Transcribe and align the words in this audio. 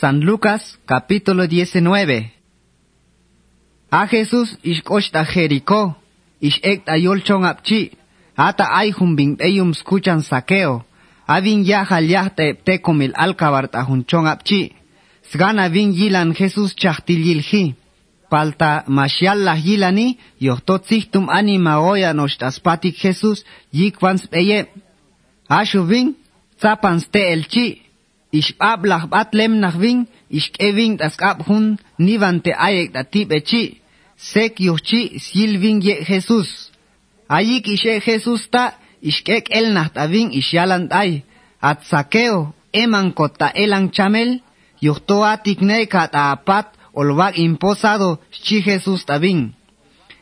San 0.00 0.20
Lucas 0.20 0.78
capítulo 0.84 1.46
19. 1.46 2.30
A 3.90 4.06
Jesús 4.06 4.58
ishkoshta 4.62 5.24
Jericó, 5.24 5.96
ishekta 6.38 6.98
yolchon 6.98 7.46
apchi, 7.46 7.92
ata 8.36 8.76
ayhum 8.76 9.16
bin 9.16 9.38
eyum 9.40 9.72
skuchan 9.72 10.22
saqueo, 10.22 10.84
avin 11.26 11.64
yahal 11.64 12.04
yahta 12.04 12.44
eptekum 12.44 13.00
il 13.00 13.14
alcabarta 13.16 13.84
hunchon 13.84 14.26
apchi, 14.26 14.74
sgana 15.32 15.70
vin 15.70 15.94
yilan 15.94 16.34
Jesús 16.34 16.76
chahtil 16.76 17.74
palta 18.28 18.84
mashiallah 18.86 19.56
yilani, 19.56 20.18
yohtotzihtum 20.40 21.30
anima 21.30 21.80
oyan 21.80 22.20
oshtaspatik 22.20 22.96
Jesús 22.98 23.46
yikwans 23.72 24.26
peye, 24.28 24.68
ashuvin, 25.48 26.16
tzapans 26.58 27.08
te 27.10 27.32
elchi, 27.32 27.85
ish 28.38 28.52
ablah 28.72 29.02
batlem 29.12 29.52
nach 29.62 29.78
vin, 29.82 29.98
ish 30.38 30.50
kevin 30.56 30.96
das 31.00 31.16
kap 31.16 31.38
hun, 31.46 31.78
nivante 31.98 32.52
ayek 32.66 32.88
da 32.94 33.02
tip 33.12 33.30
echi, 33.38 33.64
sek 34.16 34.60
yuchi 34.66 35.18
silvin 35.26 35.80
ye 35.86 36.04
Jesús. 36.04 36.48
Ayik 37.28 37.66
ishe 37.74 38.00
Jesús 38.06 38.42
ta, 38.50 38.64
ishkek 39.02 39.44
el 39.50 39.72
nach 39.72 39.90
tavin 39.94 40.30
ishyalan 40.40 40.88
ay, 40.90 41.22
at 41.60 41.80
sakeo, 41.90 42.54
eman 42.72 43.12
kota 43.18 43.48
elang 43.62 43.90
chamel, 43.96 44.40
yuhto 44.80 45.24
atikne 45.32 45.86
kata 45.86 46.30
apat, 46.34 46.66
olwak 46.94 47.34
imposado, 47.38 48.18
chi 48.44 48.62
Jesús 48.62 49.04
tavin. 49.04 49.54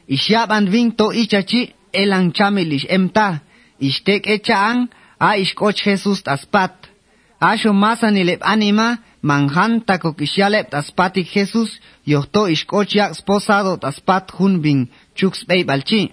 Ishyaban 0.09 0.71
vin 0.73 0.93
to 0.99 1.07
ichachi, 1.13 1.73
elang 1.93 2.33
chamel 2.37 2.73
ish 2.73 2.87
emta, 2.89 3.41
ishtek 3.81 4.27
echaan, 4.27 4.89
a 5.19 5.37
ishkoch 5.37 5.81
Jesús 5.85 6.23
taspat. 6.23 6.73
Asho 7.41 7.73
masan 7.73 8.17
ilep 8.17 8.41
anima, 8.43 8.99
manjanta 9.23 9.99
kokishalep 9.99 10.71
taspatik 10.71 11.27
Jesus, 11.35 11.81
yohto 12.07 12.49
ishkochiak 12.49 13.15
sposado 13.15 13.77
taspat 13.77 14.31
hun 14.39 14.61
bin 14.63 14.89
chuks 15.15 15.45
balchi. 15.47 16.13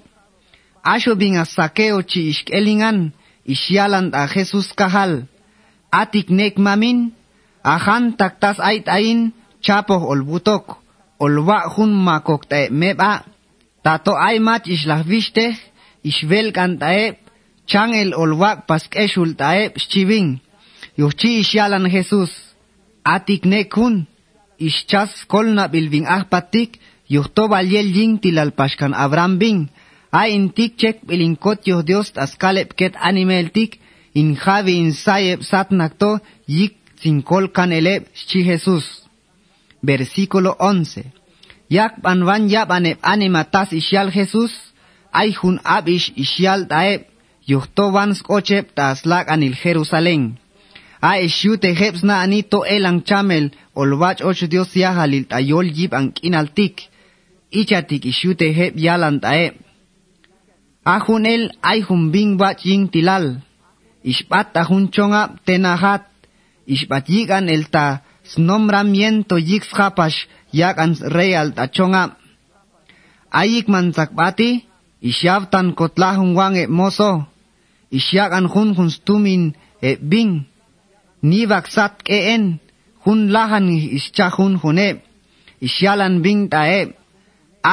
Asho 0.83 1.15
bin 1.15 1.37
asakeo 1.37 2.01
chi 2.01 2.29
ishkelingan, 2.31 3.13
ishyalan 3.45 4.13
a 4.13 4.27
Jesus 4.27 4.73
kahal. 4.73 5.27
Atik 5.91 6.29
nek 6.29 6.57
mamin, 6.57 7.11
ahan 7.63 8.17
taktas 8.17 8.59
ait 8.59 8.87
ain, 8.87 9.33
chapo 9.61 9.95
olbutok, 10.11 10.77
olwa 11.19 11.69
hun 11.73 11.91
makok 11.93 12.47
te 12.49 12.69
meba. 12.71 13.23
Tato 13.83 14.13
ay 14.15 14.39
mach 14.39 14.67
islah 14.67 15.03
viste, 15.03 15.57
ishvel 16.03 16.51
kantaep, 16.53 17.17
changel 17.65 18.13
olwak 18.13 18.65
paskeshul 18.67 19.35
taep 19.35 19.77
shchiving. 19.77 20.39
Yuchi 20.97 21.39
ishyalan 21.39 21.87
Jesus. 21.89 22.31
Atik 23.03 23.45
nekun. 23.45 24.07
Ishchas 24.59 25.25
kolna 25.27 25.71
bilving 25.71 26.07
ahpatik. 26.07 26.79
Yuhto 27.09 27.47
valyel 27.49 27.87
yin 27.95 28.17
tilalpashkan 28.19 28.93
Abraham 28.95 29.39
bing. 29.39 29.69
A 30.11 30.27
intik 30.27 30.75
chek 30.77 30.97
bilinkot 31.07 31.67
yuh 31.67 31.83
Dios 31.83 32.11
taskalep 32.11 32.75
ket 32.75 32.93
animeltik. 32.99 33.79
In 34.13 34.35
javi 34.35 34.75
in 34.83 34.91
sayep 34.91 35.39
satnakto 35.43 36.19
yik 36.47 36.75
zinkol 37.01 37.47
kanelep 37.55 38.11
shi 38.13 38.43
Jesus. 38.43 38.85
Versículo 39.83 40.55
11. 40.59 41.07
Yak 41.69 42.03
banvan 42.03 42.51
yabanep 42.51 42.99
animatas 43.01 43.71
ishyal 43.71 44.11
Jesus. 44.11 44.51
Ay 45.13 45.31
abish 45.63 46.11
ishyal 46.15 46.67
taep. 46.67 47.07
Yuhto 47.47 47.91
van 47.95 48.11
skochep 48.13 48.75
taslak 48.75 49.31
anil 49.31 49.55
Jerusalén. 49.55 50.40
a 51.01 51.17
eshute 51.25 51.73
heps 51.73 52.03
na 52.03 52.21
anito 52.21 52.63
elang 52.65 53.01
chamel. 53.07 53.51
Ol 53.75 53.93
och 53.93 54.49
dios 54.49 54.75
ya 54.75 54.93
halil 54.93 55.25
tayol 55.25 55.67
yib 55.71 55.93
an 55.93 56.11
kinaltik 56.11 56.89
ichatik 57.51 58.05
ishute 58.05 58.53
hep 58.53 58.73
yalan 58.75 59.19
tae 59.19 59.53
ahunel 60.85 61.51
ay 61.61 61.81
humbing 61.81 62.37
bach 62.37 62.65
ying 62.65 62.87
tilal. 62.89 63.41
Ishpat 64.03 64.53
ta 64.53 64.63
hun 64.63 64.89
chonga 64.91 65.37
tenahat 65.45 66.03
ishpat 66.67 67.09
yigan 67.09 67.49
el 67.49 67.65
ta 67.69 68.01
snomramiento 68.23 69.37
yix 69.37 69.69
khapash 69.73 70.27
yak 70.51 70.77
an 70.77 70.93
real 71.15 71.53
ta 71.53 71.67
chonga 71.67 72.03
ayik 73.31 73.67
man 73.67 73.93
zakbati 73.93 74.65
ishavtan 75.01 75.73
kotlahun 75.73 76.35
wang 76.37 76.55
e 76.55 76.67
moso. 76.67 77.25
Ishyak 77.91 78.31
an 78.31 78.45
hun 78.53 78.75
hunstumin 78.77 79.53
e 79.81 79.95
bing. 79.95 80.50
Ni 81.29 81.45
vaksat 81.51 81.93
keen 82.07 82.43
hun 83.03 83.21
lahan 83.35 83.67
ischa 83.97 84.27
hun 84.35 84.53
hune 84.61 84.87
isyalan 85.67 86.15
bing 86.23 86.43
tae 86.53 86.79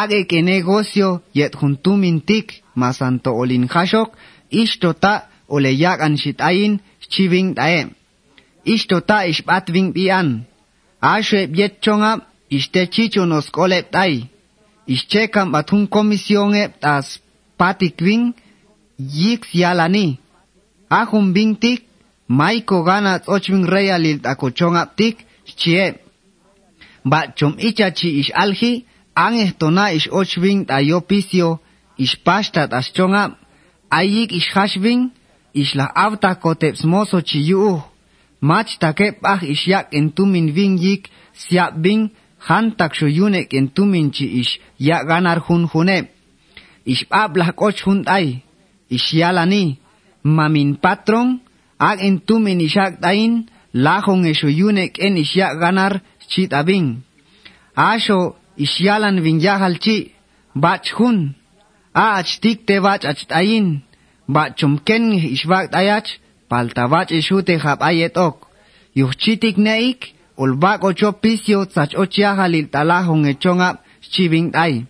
age 0.00 0.20
ke 0.30 0.38
negocio 0.50 1.08
yet 1.38 1.52
juntu 1.60 1.92
mintik 2.02 2.46
masanto 2.80 3.30
olin 3.40 3.64
hashok 3.72 4.10
ishtota 4.60 5.12
ole 5.54 5.70
yak 5.82 5.98
an 6.06 6.14
shitayin 6.22 6.74
chiving 7.12 7.50
tae 7.58 7.80
ishtota 8.74 9.26
ishbat 9.26 9.70
ving 9.74 9.92
bian. 9.96 10.28
Ashe 11.00 11.40
yet 11.58 11.80
chonga 11.82 12.12
iste 12.50 12.82
chicho 12.94 13.22
nos 13.26 13.46
kolep 13.50 13.90
tai. 13.94 14.28
Ische 14.94 15.22
kam 15.32 15.52
batun 15.52 15.86
komisión 15.94 16.54
e 16.54 16.64
tas 16.82 17.06
patik 17.58 17.96
ving 18.06 18.24
yik 18.98 19.42
yalani 19.60 20.06
ahum 20.90 21.26
bing 21.34 21.52
tik 21.62 21.80
Maiko 22.28 22.84
gana 22.84 23.20
ochwing 23.26 23.64
realil 23.64 24.20
takochong 24.20 24.76
aptik 24.76 25.24
chie. 25.56 25.94
Ba 27.04 27.20
chom 27.36 27.54
icha 27.58 27.90
chi 27.90 28.08
ish 28.20 28.32
alhi, 28.34 28.84
ang 29.16 29.38
tona 29.58 29.92
ish 29.96 30.08
ochwing 30.12 30.66
tayo 30.68 31.00
pisio, 31.08 31.58
ish 31.96 32.16
pashtat 32.24 32.72
as 32.72 32.92
chonga, 32.92 33.36
ayik 33.90 34.32
ish 34.32 34.52
hashwing, 34.54 35.10
ish 35.54 35.74
la 35.74 35.86
avta 35.94 36.34
koteps 36.34 36.84
moso 36.84 37.18
chi 37.28 37.38
yu. 37.48 37.80
Mach 38.40 38.70
takep 38.78 39.16
ah 39.24 39.40
ish 39.42 39.66
yak 39.66 39.88
entumin 39.92 40.52
ving 40.52 40.76
yik, 40.78 41.08
siap 41.34 41.80
bing, 41.82 42.10
han 42.46 42.76
tak 42.76 42.92
yunek 43.00 43.52
entumin 43.54 44.12
chi 44.12 44.26
ish 44.40 44.60
yak 44.78 45.06
ganar 45.08 45.40
hun 45.46 45.64
hune. 45.72 46.08
Ish 46.84 47.04
ablah 47.10 47.52
koch 47.52 47.80
hun 47.84 48.04
ay, 48.06 48.44
ish 48.90 49.14
yalani, 49.14 49.78
mamin 50.22 50.76
patron, 50.76 51.40
ak 51.78 52.02
entumen 52.02 52.60
ishak 52.60 53.00
tain 53.00 53.46
lahong 53.74 54.26
esho 54.26 54.50
yunek 54.50 54.98
en 54.98 55.14
ishak 55.16 55.58
ganar 55.62 56.02
chit 56.30 56.52
abin. 56.52 57.02
Asho 57.76 58.34
ishyalan 58.58 59.22
vinyahal 59.22 59.78
chi 59.78 60.12
bach 60.54 60.86
hun. 60.98 61.34
A 61.94 62.18
achtik 62.20 62.66
te 62.66 62.80
bach 62.80 63.04
ach 63.04 63.22
tain 63.30 63.82
bach 64.28 64.56
chumken 64.58 65.04
ishbak 65.34 65.70
tayach 65.72 66.08
palta 66.50 66.84
bach 66.92 67.10
ishute 67.10 67.54
hap 67.64 67.80
ayet 67.80 68.16
ok. 68.16 68.36
Yuh 68.94 69.12
neik 69.56 70.14
ulbak 70.36 70.82
ocho 70.84 71.12
pisyo 71.12 71.64
tzach 71.64 71.94
ochiahal 71.94 72.54
il 72.54 72.68
talahong 72.74 73.24
echongap 73.30 73.76
chibing 74.12 74.50
tay. 74.50 74.86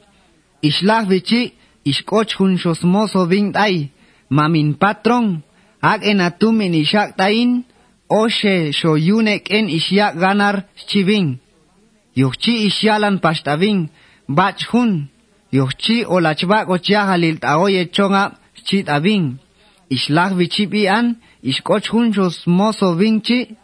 Ishlah 0.63 1.05
vichi 1.09 1.53
ishkoch 1.85 2.33
hun 2.39 2.57
shosmoso 2.57 3.29
bing 3.29 3.53
tay. 3.53 3.91
Mamin 4.31 4.75
patrong. 4.75 5.29
Mamin 5.29 5.43
patrong. 5.43 5.48
Ag 5.83 6.01
en 6.05 6.21
atumin 6.21 6.75
ishak 6.75 7.17
tain, 7.17 7.65
oshe 8.09 8.73
shoyunek 8.73 9.51
en 9.51 9.69
ishyak 9.69 10.15
ganar 10.19 10.65
chiving. 10.89 11.39
Yuchi 12.17 12.67
ishyalan 12.67 13.21
pastaving, 13.21 13.89
bach 14.29 14.61
hun, 14.71 15.09
yuchi 15.53 16.05
olachbak 16.05 16.69
ochiahalil 16.69 17.39
taoye 17.39 17.87
chonga 17.95 18.25
chit 18.67 18.89
abing. 18.89 19.39
Ishlak 19.91 20.33
vichipian, 20.39 21.17
ishkoch 21.43 21.87
hun 21.93 22.13
shos 22.13 22.47
moso 22.47 22.89
vingchi, 23.01 23.57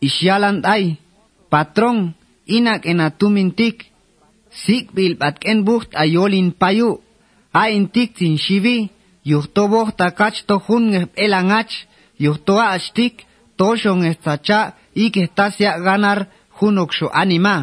ishyalan 0.00 0.62
tay, 0.62 0.96
patron, 1.50 2.14
inak 2.46 2.86
en 2.86 3.00
atumintik, 3.00 3.76
sik 4.50 4.94
bil 4.94 5.16
patken 5.16 5.64
bucht 5.64 5.90
ayolin 5.94 6.52
payu, 6.52 7.00
a 7.52 7.68
intik 7.70 8.14
tin 8.14 8.36
shivi, 8.38 8.90
yuhtoboh 9.30 9.90
takach 9.98 10.46
to 10.46 10.56
hun 10.64 11.10
elangach, 11.24 11.74
yuhtoa 12.24 12.64
ashtik, 12.76 13.26
toshon 13.58 14.04
estacha, 14.10 14.60
ik 14.94 15.16
estasia 15.16 15.72
ganar 15.86 16.28
hunoksho 16.58 17.10
anima. 17.12 17.56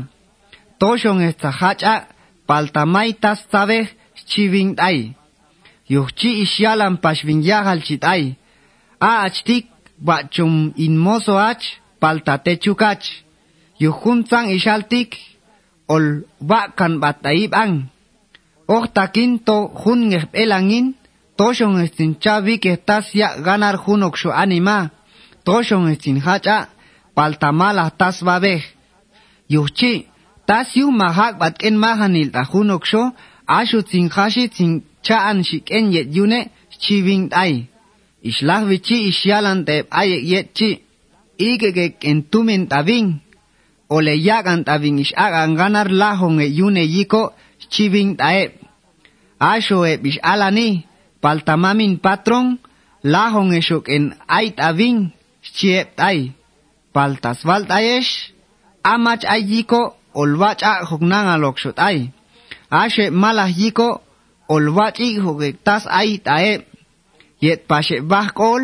Toshon 0.80 1.20
estahacha, 1.30 2.08
paltamaitas 2.48 3.40
tabeh, 3.52 3.88
chiving 4.30 4.76
ay. 4.78 5.16
Yuhchi 5.88 6.44
isyalan 6.44 6.96
pashving 7.04 7.44
yahal 7.50 7.80
chitay. 7.88 8.36
A 9.00 9.12
achtik, 9.28 9.66
bachum 10.08 10.74
inmoso 10.76 11.36
ach, 11.38 11.64
paltate 12.02 12.60
chukach. 12.64 13.06
Ishaltik, 13.80 15.18
ol 15.88 16.24
bakan 16.40 17.00
bataib 17.00 17.52
ang. 17.54 17.90
Oh 18.68 18.86
takinto 18.88 19.68
hun 19.82 20.12
elangin, 20.32 20.96
toshon 21.38 21.82
estin 21.82 22.20
chavi 22.20 22.60
que 22.60 22.74
estás 22.74 23.06
ya 23.14 23.36
ganar 23.46 23.78
junok 23.84 24.16
shu 24.18 24.30
anima. 24.32 24.92
Toshon 25.46 25.90
estin 25.92 26.18
hacha 26.26 26.70
paltamala 27.16 27.90
tas 28.00 28.24
babe 28.24 28.64
yuchi 29.50 30.08
tas 30.48 30.76
yu 30.76 30.92
mahak 30.92 31.40
bat 31.40 31.56
en 31.68 31.76
mahanil 31.84 32.32
ta 32.32 32.44
junok 32.52 32.84
shu 32.86 33.02
ashu 33.48 33.80
tin 33.84 34.10
hashi 34.10 34.50
tin 34.56 34.72
chaan 35.06 35.44
shik 35.44 35.72
en 35.72 35.92
yet 35.92 36.08
yune 36.16 36.40
chiving 36.84 37.30
ai. 37.32 37.68
Islah 38.30 38.64
vichi 38.70 38.98
isyalan 39.10 39.66
te 39.68 39.76
ay 39.92 40.10
yet 40.32 40.48
chi. 40.58 40.70
Igege 41.38 41.86
en 42.10 42.24
tumen 42.32 42.68
tabin 42.72 43.08
ole 43.90 44.14
yagan 44.28 44.64
tabin 44.64 45.00
is 45.00 45.12
agan 45.16 45.56
ganar 45.56 45.90
lahon 46.02 46.40
e 46.40 46.48
yune 46.60 46.84
yiko 46.96 47.34
chiving 47.74 48.16
tae 48.18 48.52
Asho 49.40 49.86
e 49.86 49.98
bish 49.98 50.20
alani. 50.24 50.86
Paltamamin 51.24 51.94
patron 52.06 52.48
lahon 53.14 53.50
e 53.58 53.62
shok 53.68 53.86
en 53.96 54.06
ay 54.38 54.48
tabing 54.58 55.00
chiep 55.56 55.88
tai 56.00 56.20
paltas 56.94 57.40
valtayesh 57.50 58.12
amach 58.94 59.24
ayiko 59.36 59.82
olwach 60.22 60.62
a 60.72 60.74
hoknang 60.90 61.28
alok 61.36 61.58
shot 61.64 61.78
ay 61.90 61.98
ashe 62.82 63.06
malah 63.22 63.52
yiko 63.60 63.90
olwach 64.56 65.00
i 65.08 65.10
hokektas 65.26 65.84
ay 66.00 66.10
tae 66.26 66.52
yet 67.46 67.62
pashe 67.70 67.98
bahkol 68.12 68.64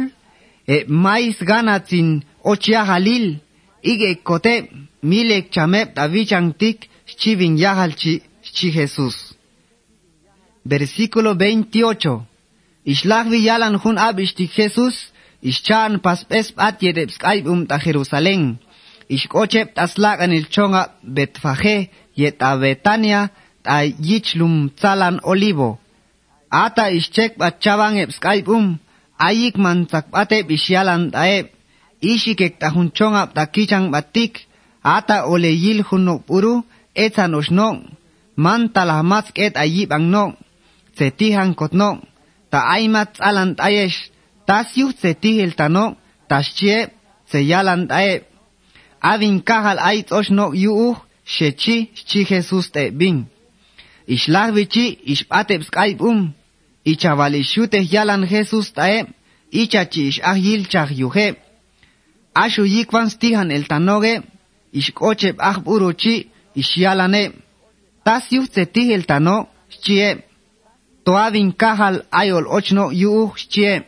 e 0.74 0.76
mais 1.04 1.38
ganatin 1.50 2.10
ochia 2.52 2.82
halil 2.90 3.26
ige 3.92 4.10
kote 4.28 4.56
milek 5.10 5.46
chamep 5.54 5.88
tavichang 5.96 6.50
tik 6.62 6.78
chivin 7.20 7.58
yahalchi 7.64 8.14
chi 8.56 8.72
Jesús. 8.72 9.36
Versículo 10.64 11.36
28. 11.36 12.28
Ich 12.91 13.03
lach 13.03 13.30
wie 13.30 13.45
jalan 13.45 13.75
hun 13.83 14.00
abishtik 14.00 14.51
Jesus, 14.57 14.95
ich 15.41 15.62
chan 15.62 16.00
pas 16.00 16.25
pesp 16.30 16.56
at 16.57 16.81
jedeps 16.81 17.19
kaib 17.19 17.45
um 17.45 17.68
ta 17.68 17.77
Jerusalem. 17.77 18.57
ischan 18.57 18.57
paspes 18.57 18.57
atyerebskaib 18.57 18.57
umta 18.57 18.57
Jerusalén. 18.57 18.59
Ishkochep 19.15 19.68
taslagan 19.75 20.31
ilchonga 20.31 20.83
jet 21.15 21.38
yeta 22.15 22.57
Betania, 22.57 23.30
ta 23.63 23.83
yichlum 23.83 24.71
zalan 24.81 25.19
olivo. 25.24 25.77
Ata 26.50 26.89
ischek 26.89 27.38
bachaban 27.38 27.95
ebskaib 28.03 28.47
um, 28.47 28.80
ayik 29.19 29.56
mantzakpate 29.57 30.38
bishyalan 30.47 31.12
taeb, 31.12 31.45
ishikek 32.01 32.53
tahunchonga 32.59 33.24
takichan 33.36 33.91
batik, 33.91 34.33
ata 34.81 35.25
oleyil 35.33 35.83
hunok 35.83 36.24
uru, 36.27 36.63
etzan 36.95 37.36
osnong, 37.36 37.80
mantalahmatsk 38.36 39.38
et 39.45 39.56
ayib 39.57 39.91
angnong, 39.91 40.33
kot 40.97 41.56
kotnong. 41.56 42.09
Ta 42.51 42.60
aymat 42.75 43.12
alan 43.19 43.56
tayesh, 43.56 44.00
tas 44.48 44.68
yuh 44.80 44.94
setihil 45.01 45.54
tanong, 45.60 45.96
tas 46.30 46.48
chie, 46.57 46.90
se 47.30 47.40
yalan 47.51 47.88
tae. 47.88 48.24
Avin 49.01 49.40
kahal 49.42 49.80
ait 49.90 50.12
osnok 50.12 50.54
yuh, 50.56 50.98
shechi, 51.25 51.78
chi 52.10 52.25
Jesus 52.30 52.72
te 52.72 52.90
bin. 53.00 53.18
Islah 54.07 54.51
vichi, 54.51 54.86
ishpatep 55.13 55.62
skype 55.69 56.01
um, 56.01 56.34
ichavalishyute 56.86 57.80
yalan 57.94 58.25
Jesus 58.31 58.74
tae, 58.78 59.06
ichachi 59.51 60.01
ish 60.10 60.19
ahil 60.31 60.62
chach 60.72 60.92
yuhe. 61.01 61.28
Ashu 62.34 62.63
yikwan 62.66 63.10
stihan 63.10 63.51
el 63.51 63.66
tanoge, 63.72 64.13
ishkochep 64.74 65.36
ah 65.40 65.57
buruchi, 65.66 66.16
ishyalane. 66.56 67.24
Tas 68.06 68.25
yuh 68.31 68.48
setih 68.54 68.94
el 68.96 69.06
tano, 69.06 69.48
chie. 69.84 70.29
toavin 71.06 71.51
kahal 71.62 71.96
ayol 72.12 72.46
ochno 72.57 72.86
yuuh 72.92 73.34
chie. 73.51 73.86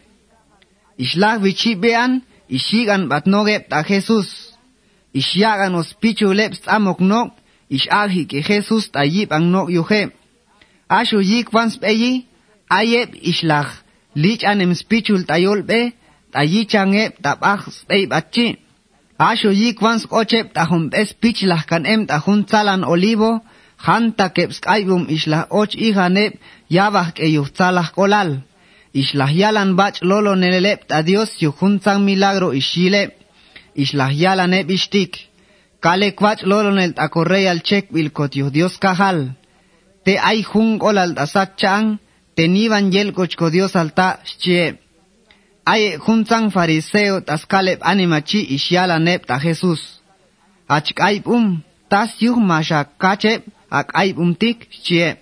Ishlag 0.97 1.41
vichi 1.41 1.75
bean, 1.75 2.21
ishigan 2.49 3.09
batnogep 3.09 3.69
ta 3.69 3.83
Jesus. 3.83 4.29
Ishiagan 5.13 5.75
os 5.75 5.93
pichu 6.01 6.33
leps 6.33 6.61
amok 6.67 6.99
no, 6.99 7.21
ishalhi 7.69 8.23
ke 8.29 8.39
Jesus 8.47 8.89
tayib 8.93 9.31
ang 9.31 9.51
no 9.51 9.67
yuhe. 9.67 10.11
Ashu 10.89 11.19
yik 11.31 11.51
vans 11.51 11.77
peyi, 11.81 12.25
ayep 12.69 13.15
ishlag, 13.31 13.67
lich 14.15 14.43
anem 14.43 14.73
spichul 14.75 15.23
tayol 15.29 15.63
be, 15.63 15.93
tayichangep 16.33 17.19
tabach 17.23 17.63
spey 17.71 18.07
batchi. 18.11 18.59
Asho 19.19 19.51
yik 19.51 19.79
vans 19.83 20.03
ochep 20.09 20.53
tahum 20.53 20.89
es 20.93 21.13
pichlah 21.21 21.63
kan 21.69 21.85
em 21.85 22.07
tahun 22.07 22.47
salan 22.47 22.83
olivo, 22.83 23.41
hanta 23.85 24.29
keps 24.35 24.59
kaibum 24.59 25.03
islah 25.09 25.45
och 25.49 25.73
ihanep 25.75 26.33
yabach 26.69 27.13
ke 27.17 27.25
yuhtzalach 27.37 27.91
kolal. 27.97 28.29
Islah 28.93 29.31
yalan 29.41 29.75
bach 29.79 29.97
lolo 30.01 30.35
nelelep 30.35 30.87
ta 30.87 31.01
Dios 31.01 31.31
yuhuntzang 31.43 32.01
milagro 32.03 32.49
ishile. 32.61 33.03
Islah 33.75 34.11
yalan 34.23 34.53
ep 34.53 34.69
ishtik. 34.69 35.11
Kale 35.83 36.11
kwach 36.19 36.41
lolo 36.43 36.71
nel 36.71 36.93
takorrey 36.93 37.47
al 37.47 37.61
chek 37.67 37.85
bilkot 37.93 38.35
yuh 38.35 38.51
Dios 38.51 38.77
kahal. 38.83 39.19
Te 40.05 40.13
ay 40.17 40.43
jung 40.43 40.81
olal 40.81 41.11
tasak 41.17 41.49
chang, 41.61 41.99
teniban 42.35 42.91
yel 42.93 43.09
kochko 43.17 43.49
Dios 43.49 43.75
alta 43.75 44.19
shchie. 44.29 44.77
Ay 45.65 45.97
junzang 46.03 46.51
fariseo 46.53 47.21
taskalep 47.27 47.79
animachi 47.81 48.41
ishyala 48.55 48.97
nep 48.99 49.25
ta 49.25 49.39
Jesus. 49.39 49.81
Achkaip 50.67 51.27
um, 51.27 51.63
tas 51.89 52.11
yuh 52.19 52.39
masha 52.49 52.85
kachep, 53.71 53.79
akaip 53.79 54.17
um 54.17 54.35
tik 54.35 54.67
shchie. 54.71 55.17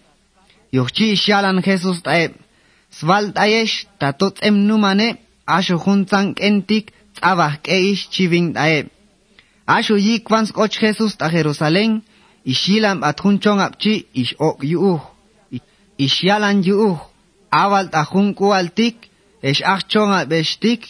Yuhchi 0.74 1.14
isyalan 1.14 1.64
Jesus 1.64 2.02
taep. 2.02 2.34
Sval 2.92 3.34
tayesh 3.34 3.86
tatot 4.00 4.38
em 4.42 4.68
numane, 4.68 5.18
asho 5.48 5.78
junzang 5.78 6.36
entik, 6.40 6.92
tzabah 7.16 7.58
keish 7.64 8.10
chiving 8.10 8.54
taep. 8.54 8.90
Asho 9.68 9.98
yikwans 9.98 10.52
koch 10.52 10.80
Jesus 10.80 11.18
ta 11.18 11.30
Jerusalén, 11.30 12.02
ishilam 12.46 13.04
at 13.04 13.18
junchong 13.18 13.62
apchi 13.62 14.06
ish 14.14 14.36
ok 14.40 14.68
yuh. 14.68 15.02
Ishyalan 15.98 16.64
yuh, 16.64 16.98
awal 17.52 17.90
ta 17.90 18.06
junkualtik, 18.06 18.96
esh 19.44 19.62
ach 19.64 19.84
chonga 19.92 20.26
bestik, 20.26 20.82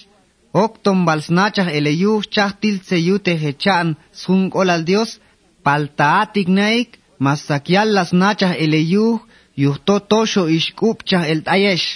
oktom 0.54 1.06
balsnachach 1.06 1.70
eleyuh 1.78 2.22
chachtil 2.34 2.80
seyute 2.84 3.34
hechan 3.44 3.96
sun 4.12 4.52
al 4.54 4.84
Dios, 4.84 5.20
paltaatik 5.64 6.48
naik, 6.48 7.00
masakial 7.19 7.94
las 7.95 8.12
nachach 8.21 8.56
eleyuh, 8.63 9.19
yuhto 9.56 9.95
tosho 10.10 10.44
ishkupchach 10.57 11.25
el 11.31 11.42
tayesh. 11.44 11.88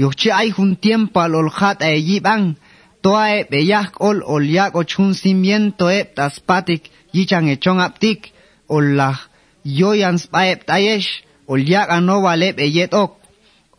Yuhchi 0.00 0.30
ay 0.30 0.48
jun 0.56 0.76
tiempo 0.76 1.20
al 1.20 1.34
olhat 1.34 1.82
a 1.82 1.88
eyibang, 1.98 2.56
toae 3.02 3.44
beyah 3.50 3.86
ol 4.08 4.18
olyak 4.34 4.74
ochun 4.80 5.10
cimiento 5.20 5.86
ep 6.00 6.14
taspatik 6.16 6.82
yichan 7.14 7.46
echon 7.54 7.78
aptik, 7.86 8.20
ollah 8.68 9.16
yoyan 9.64 10.16
spaep 10.22 10.58
tayesh, 10.68 11.10
olyak 11.52 11.88
anovalep 11.96 12.56
eyet 12.66 12.92
ok, 12.94 13.12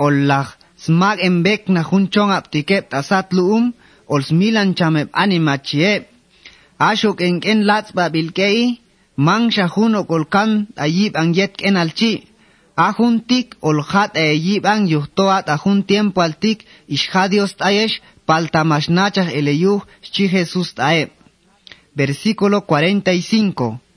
ollah 0.06 0.48
smag 0.84 1.18
embek 1.28 1.62
na 1.74 1.82
hunchong 1.90 2.32
aptikep 2.32 2.90
tasat 2.92 3.28
luum, 3.38 3.74
chamep 4.76 5.10
animachiep. 5.14 6.08
Ashok 6.80 7.22
en 7.22 7.40
ken 7.44 7.66
lats 7.66 7.92
man 9.26 9.44
shahuno 9.56 10.00
kolkan 10.10 10.52
ayib 10.86 11.14
an 11.22 11.28
yet 11.38 11.56
en 11.68 11.76
alchi 11.84 12.14
ajun 12.88 13.16
tik 13.30 13.48
olhat 13.70 14.12
e 14.24 14.26
ayib 14.36 14.64
an 14.74 14.82
yuhtoat 14.94 15.46
ajun 15.56 15.80
tiempo 15.90 16.20
altik 16.28 16.60
ishadios 16.96 17.52
tayesh 17.62 17.96
paltamashnachas 18.28 19.30
eleyuh 19.40 19.82
chi 20.14 20.24
Jesús 20.34 20.70
tae 20.80 21.02
versículo 22.00 22.58
45 22.62 23.90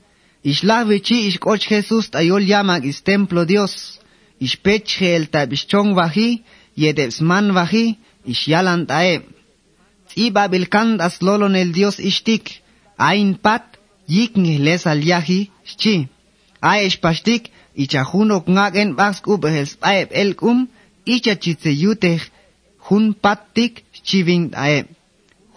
Ishlavichi 0.43 1.27
ishkoch 1.29 1.63
Jesús 1.71 2.11
tayol 2.11 2.43
yamak 2.43 2.83
is 2.83 3.01
templo 3.01 3.45
Dios. 3.45 3.99
Ishpechhe 4.39 5.15
el 5.15 5.29
tabishchon 5.29 5.95
vaji 5.95 6.43
yedepsman 6.75 7.53
vahi 7.55 7.97
ishyalan 8.25 8.85
tae 8.85 9.23
Iba 10.15 10.47
bilkand 10.47 11.01
aslolon 11.01 11.55
el 11.55 11.71
Dios 11.71 11.97
ishtik, 11.97 12.61
ain 12.97 13.33
pat 13.35 13.72
yikng 14.07 14.45
les 14.65 14.87
al 14.87 15.03
yahi, 15.03 15.49
chi. 15.81 16.07
Aesh 16.61 16.99
pashtik, 17.03 17.51
ichahunok 17.75 18.45
ngagen 18.47 18.95
baksku 18.99 19.37
behels 19.37 19.75
paep 19.81 20.09
elkum, 20.11 20.67
ichachitse 21.05 21.71
yutech, 21.83 22.23
hun 22.87 23.13
pattik, 23.13 23.83
chiving 24.03 24.51
tae. 24.51 24.85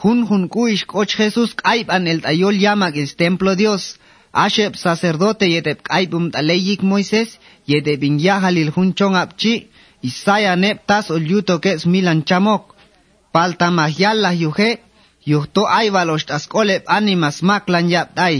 Hun 0.02 0.18
hun 0.28 0.48
kuish 0.48 0.84
koch 0.86 1.16
Jesus 1.18 1.54
kaib 1.54 1.90
an 1.90 2.06
el 2.06 2.20
tayol 2.20 2.56
yamak 2.64 2.96
is 2.96 3.14
templo 3.14 3.54
Dios, 3.54 3.96
Asheb 4.44 4.76
sacerdote 4.76 5.46
yedeb 5.48 5.78
kaibum 5.82 6.30
taleyik 6.30 6.82
Moisés, 6.82 7.38
yedeb 7.66 8.02
inyahalil 8.04 8.70
hunchong 8.74 9.16
apchi, 9.16 9.54
Isaya 10.02 10.56
nep 10.56 10.86
tas 10.86 11.10
olyuto 11.10 11.58
kes 11.58 11.86
milan 11.86 12.22
chamok. 12.28 12.74
Palta 13.32 13.70
mahyal 13.70 14.20
la 14.20 14.32
yuhe, 14.32 14.70
yuhto 15.26 15.62
ay 15.78 15.90
valos 15.90 16.24
tas 16.28 16.46
kolep 16.46 16.84
animas 16.98 17.42
maklan 17.42 17.90
yap 17.90 18.14
day. 18.14 18.36